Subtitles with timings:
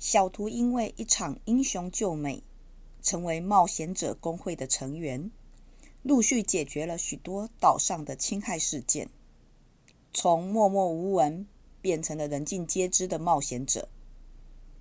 [0.00, 2.42] 小图因为一场英雄救美，
[3.02, 5.30] 成为冒险者工会的成员，
[6.02, 9.10] 陆续解决了许多岛上的侵害事件，
[10.14, 11.46] 从默默无闻
[11.82, 13.90] 变成了人尽皆知的冒险者。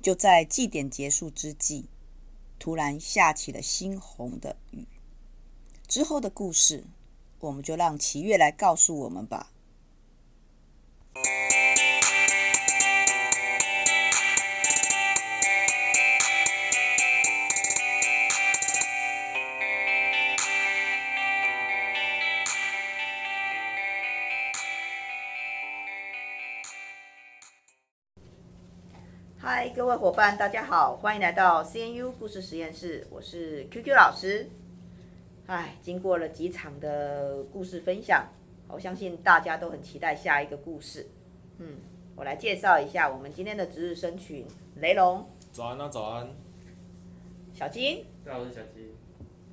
[0.00, 1.86] 就在祭典结束之际，
[2.60, 4.86] 突然下起了猩红的雨。
[5.88, 6.84] 之后的故事，
[7.40, 9.50] 我们就让祈月来告诉我们吧。
[29.42, 34.46] 嗨，各位伙伴，大家好，欢迎来到 CNU 故事实验室，我是 QQ 老师。
[35.46, 38.28] 哎，经过了几场的故事分享，
[38.68, 41.08] 我相信大家都很期待下一个故事。
[41.56, 41.78] 嗯，
[42.16, 46.28] 我来介绍一下我们今天的值日生群：雷龙，早安啊，早安。
[47.54, 48.94] 小金，大家好，我是小金。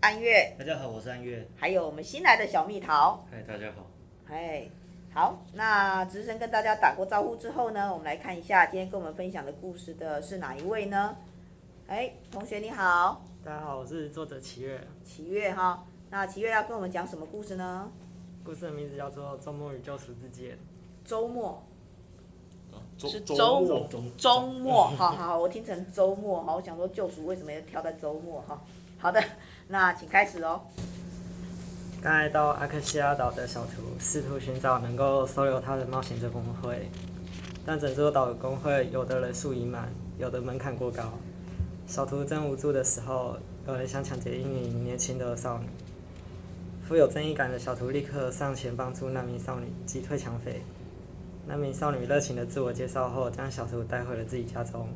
[0.00, 1.46] 安月，大家好，我是安月。
[1.54, 3.88] 还有我们新来的小蜜桃，嗨，大家好。
[4.26, 4.68] 嗨。
[5.12, 11.16] 好，那值日生跟大家打过招呼之后呢，我们来看一下今天跟我们分享的故事的是哪一位呢？
[11.88, 13.24] 哎，同学你好。
[13.42, 14.86] 大家好，我是作者齐月。
[15.04, 17.90] 齐月哈，那齐月要跟我们讲什么故事呢？
[18.44, 20.52] 故事的名字叫做《周末与救赎之间》。
[21.04, 21.62] 周末。
[22.96, 23.88] 周是周末。
[24.16, 28.62] 周末，好好好，我听成周末好，我想说救赎为什么要挑在周末哈？
[28.98, 29.20] 好的，
[29.68, 30.60] 那请开始哦。
[32.00, 36.88] 刚来到阿克西亚岛的小图试图寻找能够收留他的冒险者公会，
[37.66, 41.02] 但整座岛的公会有的人数已满，有的门槛过高。
[41.88, 45.66] 小图正无助的时候，有人想抢劫一名年轻的少女。
[46.86, 50.62] 富有正义感的小图立刻上前帮助那名少女击退抢匪。
[51.48, 54.88] 那名少女热情的自我介绍后，将小图带回了自己家中，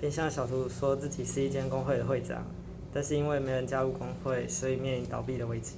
[0.00, 2.44] 并向小图说自己是一间公会的会长。
[2.92, 5.76] 但是因为没人加入工会，所以面临倒闭的危机。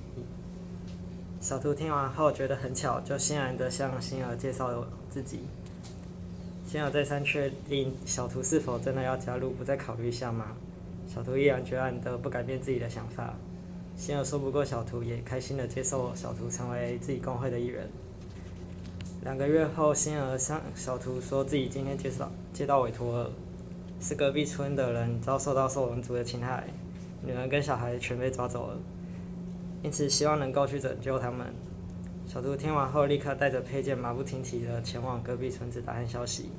[1.40, 5.40] 小图听完后觉得很巧，就欣然的向星儿介绍了自己。
[6.66, 10.56] 星儿再三确定小图是否真的要加入，不再考虑一下吗？
[11.12, 13.34] 小图毅然决然的不改变自己的想法。
[13.96, 17.86] 星儿说不过小图，也开心的接受小图成为自己工会的一员。
[19.22, 23.30] 两个月后，星儿向小图说自己今天介绍接到委托，
[24.00, 26.68] 是隔壁村的人遭受到兽人族的侵害。
[27.24, 28.76] 女人跟小孩全被抓走了，
[29.82, 31.54] 因此希望能够去拯救他们。
[32.26, 36.50] 小图听完后，立刻带着佩剑，马不停蹄地前往隔壁村子打探消息。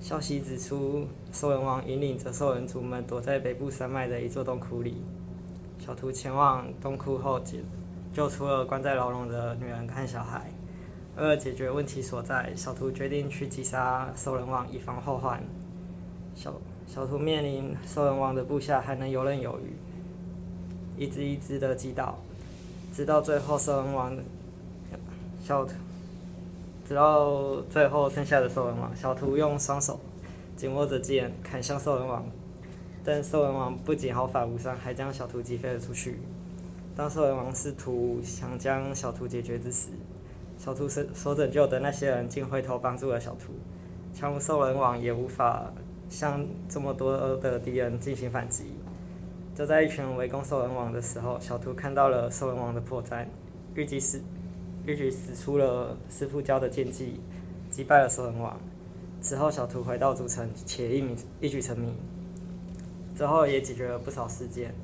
[0.00, 5.02] 消息指出，兽人王引领着兽人族们躲在北部山脉的一座洞窟里。
[5.78, 7.58] 小图前往洞窟后，解
[8.12, 10.50] 救出了关在牢笼的女人和小孩。
[11.16, 15.42] 为了解决问题所在，小图决定去击杀兽人王，以防后患。
[16.34, 16.54] 小。
[16.86, 22.18] 小图面临兽人王的部下还能游刃有余，一只一只的击倒，
[22.94, 24.16] 直到最后兽人王
[25.42, 25.74] 小图，
[26.88, 30.00] 直到最后剩下的兽人王小图用双手
[30.56, 32.24] 紧握着剑砍向兽人王，
[33.04, 36.18] 但兽人王不仅毫发无伤，还将小图击飞了出去。
[36.96, 39.90] 当兽人王试图想将小图解决之时，
[40.58, 43.52] 小图所所拯救的那些人竟回头帮助了小图，
[44.14, 45.70] 强如兽人王也无法。
[46.08, 48.64] 向这么多的敌人进行反击，
[49.54, 53.26] 就在一群围攻兽人王的时候，小图看到了兽人王的破绽，
[53.74, 54.20] 立即使
[54.84, 57.20] 立即使出了师傅教的剑技，
[57.70, 58.56] 击败了兽人王。
[59.20, 61.92] 之后，小图回到主城，且一名一举成名。
[63.16, 64.74] 之后也解决了不少事件，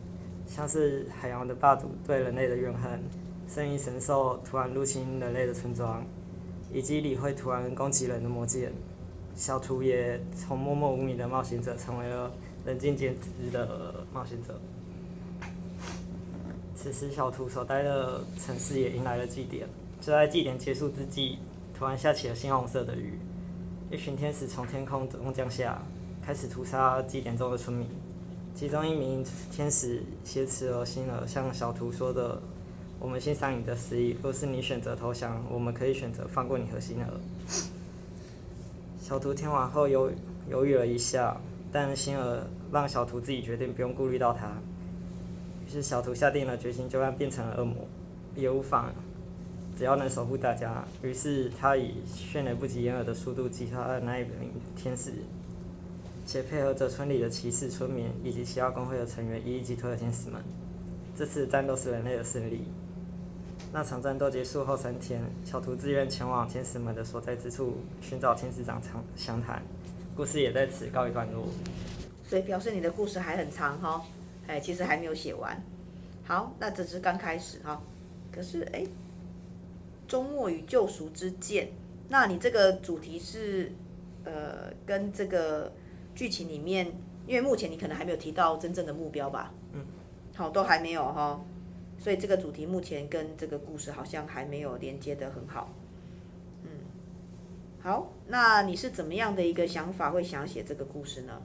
[0.46, 3.00] 像是海洋的霸主对人类的怨恨，
[3.46, 6.02] 圣翼神兽突然入侵人类的村庄，
[6.72, 8.72] 以及理会突然攻击人的魔剑。
[9.34, 12.30] 小图也从默默无名的冒险者，成为了
[12.64, 14.60] 人尽皆知的冒险者。
[16.74, 19.66] 此时，小图所待的城市也迎来了祭典。
[20.00, 21.38] 就在祭典结束之际，
[21.78, 23.18] 突然下起了猩红色的雨，
[23.90, 25.80] 一群天使从天空中降下，
[26.20, 27.86] 开始屠杀祭典中的村民。
[28.54, 32.42] 其中一名天使挟持了星儿，向小图说的
[33.00, 37.08] ：“我们欣赏你的实力，若是你选择投降，我们可以选择放过你和星儿。”
[39.02, 40.08] 小图听完后犹
[40.48, 41.36] 犹豫了一下，
[41.72, 44.46] 但星儿让小图自己决定，不用顾虑到他。
[45.66, 47.84] 于是小图下定了决心，就算变成了恶魔
[48.36, 48.92] 也无妨，
[49.76, 50.84] 只要能守护大家。
[51.02, 55.10] 于是他以迅雷不及掩耳的速度击杀了那一名天使，
[56.24, 60.40] 且配合着村里的骑士、村民以及其他公会的成员，一一击退了天使们。
[61.18, 62.66] 这次战斗是人类的胜利。
[63.74, 69.62] 那场战斗结束后三天，小图自愿前往天使们的所在之处寻找天使长详详谈，
[70.14, 71.46] 故事也在此告一段落。
[72.28, 74.04] 所以表示你的故事还很长哈，
[74.46, 75.58] 哎，其实还没有写完。
[76.24, 77.80] 好，那这是刚开始哈。
[78.30, 78.84] 可是哎，
[80.06, 81.70] 终末与救赎之剑，
[82.10, 83.72] 那你这个主题是
[84.24, 85.72] 呃跟这个
[86.14, 86.92] 剧情里面，
[87.26, 89.50] 因为目前你可能还没有提到真正的目标吧？
[89.72, 89.82] 嗯，
[90.34, 91.40] 好，都还没有哈。
[92.02, 95.72] 所以这个主题目前跟这个故事好像还没有连接得很好。
[96.64, 96.68] 嗯，
[97.80, 101.40] 好，那你是怎么样的一个想法会想写这个故事呢？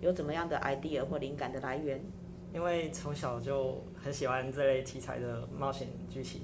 [0.00, 2.00] 有怎么样的 idea 或灵感的来源？
[2.54, 6.40] 因为从小就很喜欢这类题材的冒险剧情。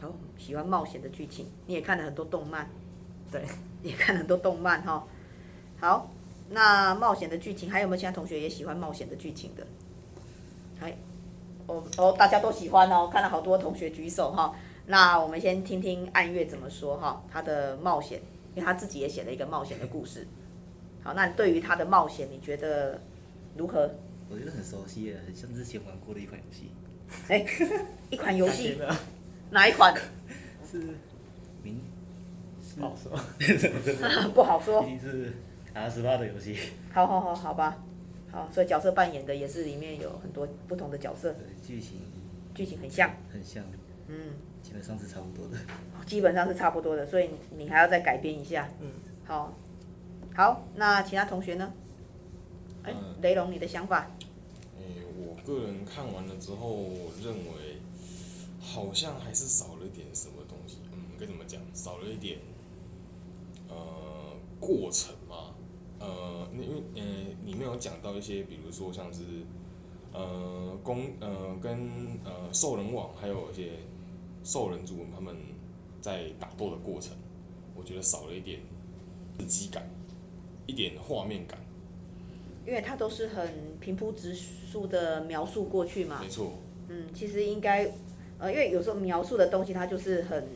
[0.00, 2.66] 哦，喜欢冒险的剧情，你也看了很多动漫。
[3.30, 3.44] 对，
[3.82, 5.06] 也看了很多动漫哈。
[5.78, 6.10] 好，
[6.48, 9.66] 那冒险的剧情还有没有其他同学也喜欢冒险的剧情的？
[10.80, 10.96] 哎，
[11.66, 14.54] 哦哦，大家都喜欢哦，看到好多同学举手哈。
[14.86, 18.20] 那我们先听听暗月怎么说哈，他的冒险，
[18.54, 20.26] 因为他自己也写了一个冒险的故事。
[21.02, 23.00] 好，那对于他的冒险，你觉得
[23.56, 23.90] 如何？
[24.30, 26.70] 我觉得很熟悉的，很像之前玩过的一款游戏。
[27.28, 27.46] 哎，
[28.10, 28.78] 一款游戏，
[29.50, 29.94] 哪一款？
[30.70, 30.78] 是
[31.62, 31.80] 名，
[32.76, 33.18] 不好说。
[34.34, 34.82] 不好说。
[34.82, 35.32] 一定是
[35.74, 36.58] R18 的游戏。
[36.92, 37.76] 好好好，好吧。
[38.34, 41.32] 好，所以角色扮演的也是里面有很多不同的角色。
[41.34, 42.00] 对，剧情。
[42.52, 43.08] 剧情很像。
[43.32, 43.62] 很像。
[44.08, 44.32] 嗯。
[44.60, 45.56] 基本上是差不多的。
[46.04, 48.68] 基本上是差不多的，所以你还要再改编一下。
[48.80, 48.90] 嗯。
[49.24, 49.54] 好。
[50.34, 51.72] 好，那其他同学呢？
[52.82, 54.10] 哎、欸，雷龙，你的想法？
[54.76, 56.88] 哎、欸，我个人看完了之后
[57.22, 57.78] 认为，
[58.60, 60.78] 好像还是少了一点什么东西。
[60.92, 61.60] 嗯，该怎么讲？
[61.72, 62.40] 少了一点，
[63.68, 63.76] 呃，
[64.58, 65.53] 过程嘛。
[66.04, 67.02] 呃，因为呃，
[67.46, 69.22] 里面有讲到一些，比如说像是，
[70.12, 73.72] 呃，公呃跟呃兽人网还有一些
[74.42, 75.34] 兽人族他们
[76.00, 77.16] 在打斗的过程，
[77.74, 78.60] 我觉得少了一点
[79.38, 79.88] 刺激感。
[80.66, 81.58] 一点画面感，
[82.66, 86.20] 因为它都是很平铺直述的描述过去嘛。
[86.22, 86.52] 没错。
[86.88, 87.84] 嗯，其实应该，
[88.38, 90.48] 呃，因为有时候描述的东西它就是很，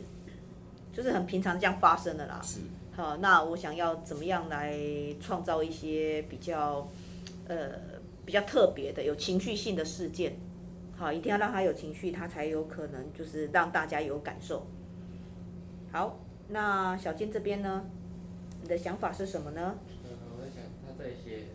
[0.91, 2.41] 就是很平常这样发生的啦。
[2.43, 2.57] 是。
[2.99, 4.77] 好，那我想要怎么样来
[5.21, 6.85] 创造一些比较，
[7.47, 7.79] 呃，
[8.25, 10.35] 比较特别的、有情绪性的事件？
[10.97, 14.67] 好，一定要让他有情绪，他才有可能就是让大家有感受。
[15.93, 16.19] 好，
[16.49, 17.85] 那小金这边呢？
[18.61, 19.77] 你的想法是什么呢？
[20.97, 21.45] 这些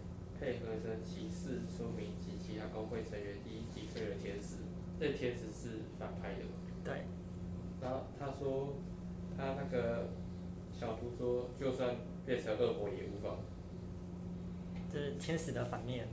[0.41, 4.65] 配合着骑士、说明及其他公会成员一一击退了天使，
[4.99, 6.41] 这天使是反派的。
[6.83, 7.03] 对。
[7.83, 8.73] 然后他说，
[9.37, 10.09] 他那个
[10.85, 11.97] 小图说，就算
[12.27, 13.39] 变成恶魔也无妨。
[14.93, 16.07] 这是天使的反面。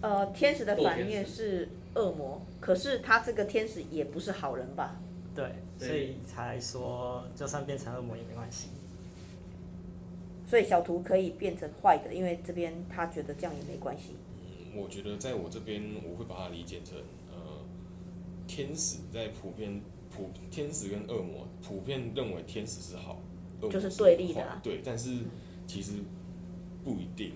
[0.00, 4.96] 呃，天使的反面是恶魔，可是他这个天使也不是好人吧？
[5.34, 8.68] 对，所以才说，就算变成恶魔也没关系。
[10.46, 14.16] 所以小图可以变成坏的，因为这边他觉得这样也没关系。
[14.42, 16.98] 嗯，我觉得在我这边，我会把它理解成，
[17.32, 17.64] 呃，
[18.46, 19.80] 天使在普遍
[20.14, 23.20] 普天使跟恶魔普遍认为天使是好，
[23.60, 24.60] 恶魔是，就是对立的啊。
[24.62, 25.18] 对，但是
[25.66, 25.92] 其实
[26.84, 27.32] 不一定，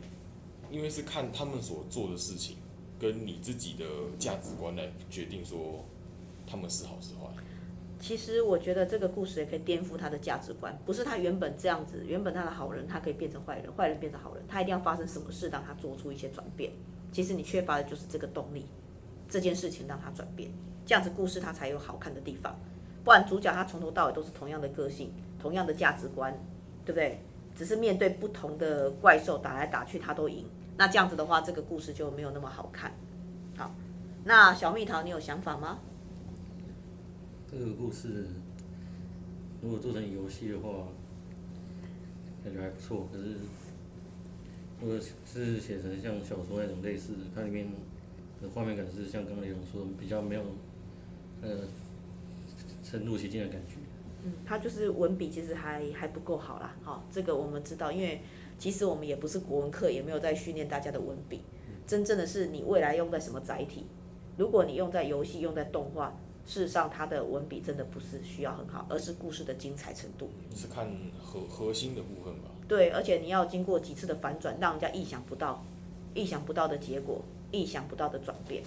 [0.71, 2.57] 因为是看他们所做的事情，
[2.99, 3.85] 跟你自己的
[4.19, 5.85] 价值观来决定说
[6.47, 7.29] 他们是好是坏。
[8.01, 16.71] 其实我觉得这个故事也可以颠覆他的价值观，不是他原本这样子，原本他的好人，他可以变成坏人，坏人变成好人，他一定要发生什么事让他做出一些转变。
[17.11, 18.67] 其实你缺乏的就是这个动力，
[19.29, 20.49] 这件事情让他转变，
[20.89, 22.59] 这样子故事它才有好看的地方。
[23.05, 26.33] 不然主角他从头到尾都是同样的个性，同样的价值观，
[26.83, 27.21] 对不对？
[27.55, 30.47] 只是面对不同的怪兽打来打去他都赢，
[30.79, 32.93] 那这样子的话，这个故事就没有那么好看。
[33.57, 33.75] 好，
[34.25, 35.79] 那小蜜桃你有想法吗？
[37.51, 38.29] 这个故事
[39.61, 40.89] 如果做成游戏的话，
[42.43, 43.07] 感觉还不错。
[43.13, 43.35] 可是，
[44.81, 47.67] 如果是写成像小说那种类似的，它里面
[48.41, 50.43] 的画面感是像刚刚那种说比较没有
[51.43, 51.49] 呃
[52.83, 53.75] 深入其境的感觉。
[54.25, 56.75] 嗯，他就是文笔其实还还不够好啦。
[56.83, 58.21] 好，这个我们知道，因为
[58.59, 61.43] 其实我们也不是国文课，也没有在训练大家的文笔。
[61.87, 63.87] 真正的是你未来用在什么载体？
[64.37, 66.15] 如果你用在游戏，用在动画。
[66.47, 70.31] 事实上，他的文笔真的不是需要很好，而是故事的精彩程度。
[70.55, 70.89] 是看
[71.23, 72.49] 核核心的部分吧？
[72.67, 75.63] 对，而且你要经过几次的反转，让人家意想不到、
[76.15, 77.21] 意想不到的结果、
[77.53, 78.63] 意想不到的转变，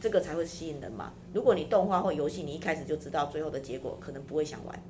[0.00, 1.12] 这个才会吸引人嘛。
[1.34, 4.82] 如果你动画或游戏，你一开始就知道最后的结果，可能不会想玩。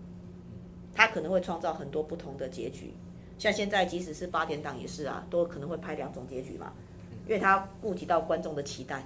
[0.94, 2.92] 他可能会创造很多不同的结局，
[3.38, 6.72] 像现在即使是八点档也是啊，都可能会拍两种结局嘛，
[7.26, 9.04] 因为他顾及到观众的期待。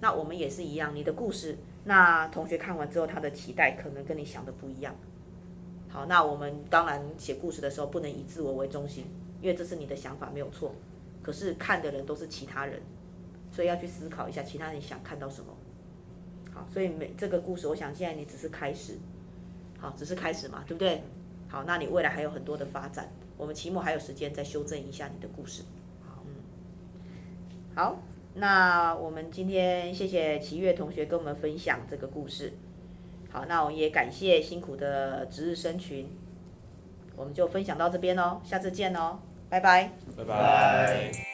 [0.00, 1.56] 那我们也是一样，你的故事。
[1.84, 4.94] 那同学看完之后，他的期待可能跟你想的不一样。
[5.88, 9.06] 好，那我们当然写故事的时候不能以自我为中心，
[9.40, 10.74] 因为这是你的想法没有错，
[11.22, 12.82] 可是看的人都是其他人，
[13.52, 15.52] 所以要去思考一下其他人想看到什么。
[16.52, 18.98] 好，所以每这个故事，我想现在你只是开始，
[19.78, 21.02] 好，只是开始嘛，对不对？
[21.48, 25.62] 好，那你未来还有很多的发展，我们期末还有时间再修正一下你的故事。
[26.06, 26.32] 好，嗯，
[27.74, 27.98] 好，
[28.34, 32.52] 那我们今天谢谢齐越同学跟我们分享这个故事。
[33.30, 36.08] 好，那我们也感谢辛苦的值日生群，
[37.14, 41.27] 我们就分享到这边喽，下次见喽，拜拜，拜拜。